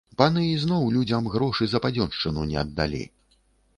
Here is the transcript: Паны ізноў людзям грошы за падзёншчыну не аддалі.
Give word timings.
Паны 0.19 0.45
ізноў 0.53 0.87
людзям 0.95 1.29
грошы 1.35 1.67
за 1.73 1.81
падзёншчыну 1.85 2.49
не 2.53 2.57
аддалі. 2.63 3.03